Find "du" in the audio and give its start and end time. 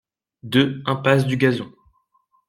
1.27-1.37